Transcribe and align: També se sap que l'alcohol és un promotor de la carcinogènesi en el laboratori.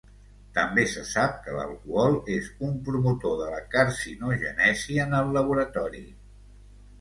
També 0.53 0.85
se 0.93 1.01
sap 1.09 1.35
que 1.43 1.51
l'alcohol 1.57 2.17
és 2.35 2.47
un 2.69 2.73
promotor 2.87 3.35
de 3.43 3.51
la 3.51 3.61
carcinogènesi 3.77 4.99
en 5.05 5.15
el 5.21 5.31
laboratori. 5.37 6.05